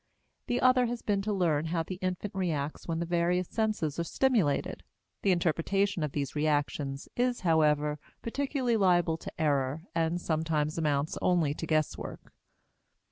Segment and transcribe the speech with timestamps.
[0.47, 4.03] The other has been to learn how the infant reacts when the various senses are
[4.03, 4.81] stimulated;
[5.21, 11.53] the interpretation of these reactions is, however, particularly liable to error and sometimes amounts only
[11.53, 12.33] to guesswork.